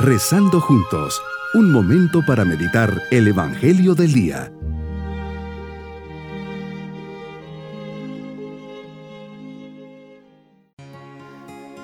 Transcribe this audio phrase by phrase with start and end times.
[0.00, 1.20] Rezando juntos,
[1.54, 4.52] un momento para meditar el Evangelio del Día.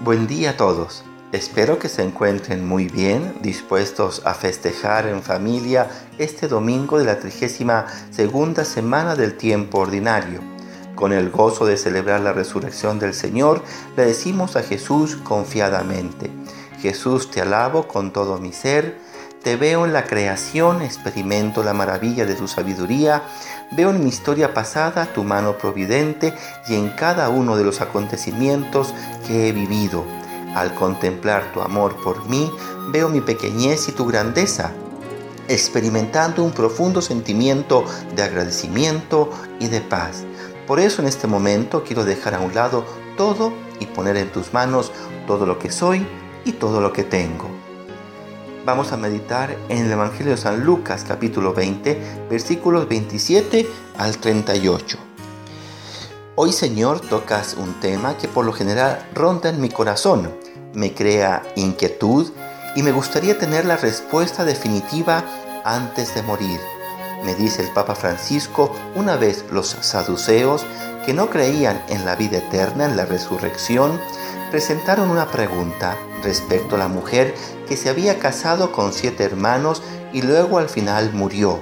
[0.04, 1.02] Buen día a todos.
[1.32, 7.18] Espero que se encuentren muy bien, dispuestos a festejar en familia este domingo de la
[7.18, 10.40] 32 segunda semana del tiempo ordinario.
[10.94, 13.64] Con el gozo de celebrar la resurrección del Señor,
[13.96, 16.30] le decimos a Jesús confiadamente,
[16.84, 18.98] Jesús te alabo con todo mi ser,
[19.42, 23.22] te veo en la creación, experimento la maravilla de tu sabiduría,
[23.70, 26.34] veo en mi historia pasada tu mano providente
[26.68, 28.92] y en cada uno de los acontecimientos
[29.26, 30.04] que he vivido.
[30.54, 32.52] Al contemplar tu amor por mí,
[32.90, 34.70] veo mi pequeñez y tu grandeza,
[35.48, 40.24] experimentando un profundo sentimiento de agradecimiento y de paz.
[40.66, 42.84] Por eso en este momento quiero dejar a un lado
[43.16, 44.92] todo y poner en tus manos
[45.26, 46.06] todo lo que soy
[46.44, 47.48] y todo lo que tengo.
[48.64, 53.66] Vamos a meditar en el Evangelio de San Lucas capítulo 20 versículos 27
[53.98, 54.98] al 38.
[56.36, 60.34] Hoy Señor tocas un tema que por lo general ronda en mi corazón,
[60.72, 62.32] me crea inquietud
[62.74, 65.24] y me gustaría tener la respuesta definitiva
[65.64, 66.58] antes de morir
[67.24, 70.64] me dice el Papa Francisco, una vez los saduceos,
[71.06, 73.98] que no creían en la vida eterna, en la resurrección,
[74.50, 77.34] presentaron una pregunta respecto a la mujer
[77.68, 81.60] que se había casado con siete hermanos y luego al final murió.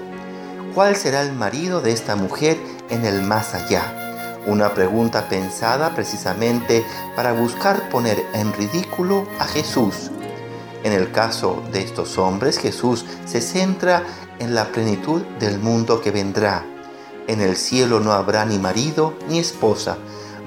[0.74, 2.56] ¿Cuál será el marido de esta mujer
[2.88, 3.98] en el más allá?
[4.46, 10.10] Una pregunta pensada precisamente para buscar poner en ridículo a Jesús.
[10.82, 14.02] En el caso de estos hombres, Jesús se centra
[14.38, 16.64] en la plenitud del mundo que vendrá.
[17.28, 19.98] En el cielo no habrá ni marido ni esposa,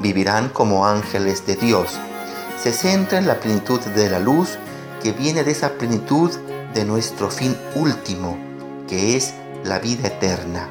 [0.01, 1.97] vivirán como ángeles de Dios.
[2.61, 4.57] Se centra en la plenitud de la luz
[5.01, 6.31] que viene de esa plenitud
[6.73, 8.37] de nuestro fin último,
[8.87, 10.67] que es la vida eterna.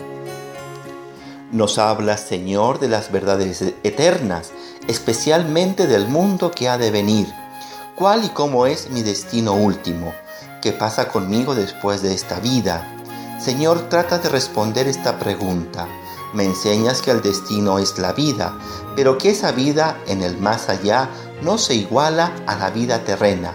[1.53, 4.50] Nos habla, Señor, de las verdades eternas,
[4.88, 7.32] especialmente del mundo que ha de venir.
[7.94, 10.12] ¿Cuál y cómo es mi destino último?
[10.60, 12.91] ¿Qué pasa conmigo después de esta vida?
[13.38, 15.87] Señor, trata de responder esta pregunta.
[16.32, 18.58] Me enseñas que el destino es la vida,
[18.97, 21.08] pero que esa vida en el más allá
[21.44, 23.55] no se iguala a la vida terrena.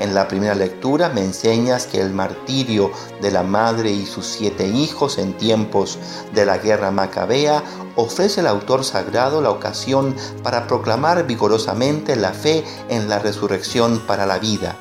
[0.00, 2.90] En la primera lectura me enseñas que el martirio
[3.20, 5.98] de la madre y sus siete hijos en tiempos
[6.32, 7.62] de la guerra macabea
[7.96, 14.24] ofrece al autor sagrado la ocasión para proclamar vigorosamente la fe en la resurrección para
[14.24, 14.76] la vida.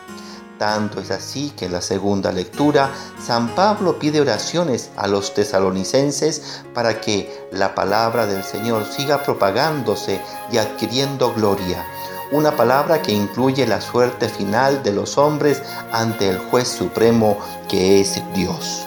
[0.59, 2.91] Tanto es así que en la segunda lectura
[3.24, 10.22] San Pablo pide oraciones a los tesalonicenses para que la palabra del Señor siga propagándose
[10.52, 11.85] y adquiriendo gloria.
[12.29, 15.61] Una palabra que incluye la suerte final de los hombres
[15.93, 17.38] ante el juez supremo
[17.69, 18.85] que es Dios.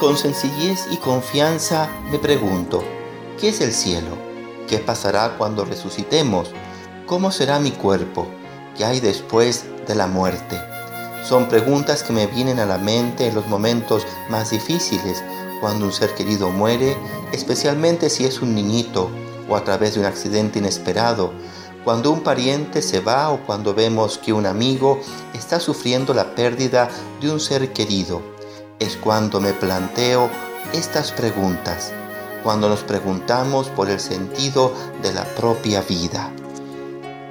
[0.00, 2.82] Con sencillez y confianza me pregunto,
[3.38, 4.18] ¿qué es el cielo?
[4.66, 6.50] ¿Qué pasará cuando resucitemos?
[7.06, 8.26] ¿Cómo será mi cuerpo?
[8.76, 10.60] ¿Qué hay después de la muerte?
[11.22, 15.22] Son preguntas que me vienen a la mente en los momentos más difíciles,
[15.60, 16.96] cuando un ser querido muere,
[17.30, 19.08] especialmente si es un niñito
[19.48, 21.32] o a través de un accidente inesperado,
[21.84, 25.00] cuando un pariente se va o cuando vemos que un amigo
[25.34, 26.88] está sufriendo la pérdida
[27.20, 28.22] de un ser querido.
[28.78, 30.30] Es cuando me planteo
[30.72, 31.92] estas preguntas,
[32.42, 36.30] cuando nos preguntamos por el sentido de la propia vida.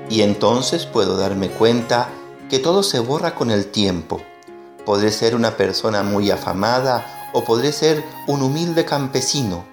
[0.10, 2.10] Y entonces puedo darme cuenta
[2.50, 4.22] que todo se borra con el tiempo.
[4.86, 9.66] Podré ser una persona muy afamada o podré ser un humilde campesino.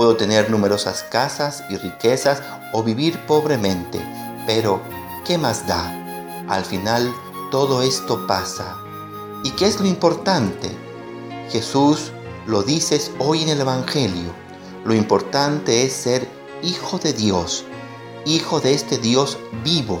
[0.00, 4.00] Puedo tener numerosas casas y riquezas o vivir pobremente,
[4.46, 4.80] pero
[5.26, 5.92] ¿qué más da?
[6.48, 7.12] Al final
[7.50, 8.78] todo esto pasa.
[9.44, 10.70] ¿Y qué es lo importante?
[11.50, 12.12] Jesús
[12.46, 14.32] lo dices hoy en el Evangelio.
[14.86, 16.26] Lo importante es ser
[16.62, 17.66] hijo de Dios,
[18.24, 20.00] hijo de este Dios vivo,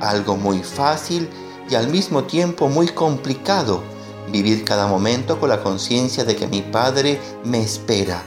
[0.00, 1.28] algo muy fácil
[1.68, 3.82] y al mismo tiempo muy complicado
[4.30, 8.22] vivir cada momento con la conciencia de que mi Padre me espera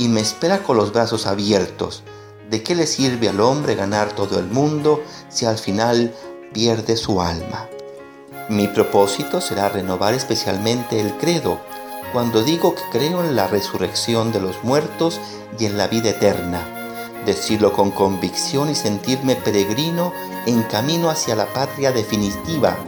[0.00, 2.02] y me espera con los brazos abiertos.
[2.48, 6.14] ¿De qué le sirve al hombre ganar todo el mundo si al final
[6.54, 7.68] pierde su alma?
[8.48, 11.60] Mi propósito será renovar especialmente el credo
[12.14, 15.20] cuando digo que creo en la resurrección de los muertos
[15.58, 16.66] y en la vida eterna
[17.26, 20.14] decirlo con convicción y sentirme peregrino
[20.46, 22.78] en camino hacia la patria definitiva,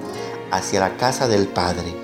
[0.50, 2.01] hacia la casa del Padre.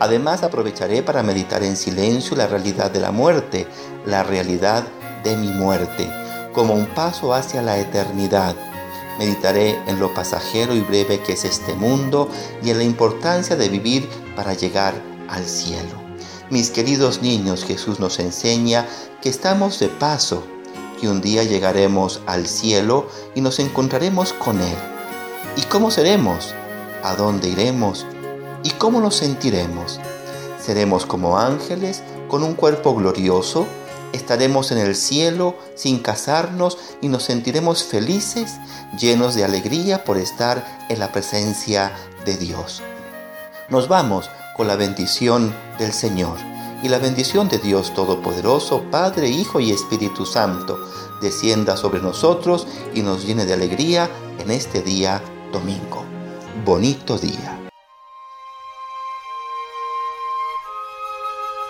[0.00, 3.66] Además aprovecharé para meditar en silencio la realidad de la muerte,
[4.06, 4.84] la realidad
[5.22, 6.10] de mi muerte,
[6.52, 8.56] como un paso hacia la eternidad.
[9.18, 12.28] Meditaré en lo pasajero y breve que es este mundo
[12.62, 14.94] y en la importancia de vivir para llegar
[15.28, 16.02] al cielo.
[16.50, 18.86] Mis queridos niños, Jesús nos enseña
[19.22, 20.44] que estamos de paso,
[21.00, 24.76] que un día llegaremos al cielo y nos encontraremos con Él.
[25.56, 26.52] ¿Y cómo seremos?
[27.02, 28.06] ¿A dónde iremos?
[28.64, 30.00] ¿Y cómo nos sentiremos?
[30.60, 33.66] ¿Seremos como ángeles con un cuerpo glorioso?
[34.14, 38.58] estaremos en el cielo sin casarnos y nos sentiremos felices,
[38.98, 41.92] llenos de alegría por estar en la presencia
[42.24, 42.82] de Dios.
[43.68, 46.38] Nos vamos con la bendición del Señor
[46.82, 50.78] y la bendición de Dios Todopoderoso, Padre, Hijo y Espíritu Santo,
[51.20, 54.08] descienda sobre nosotros y nos llene de alegría
[54.38, 55.20] en este día
[55.50, 56.04] domingo.
[56.64, 57.63] Bonito día.